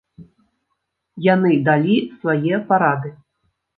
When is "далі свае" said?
1.67-2.55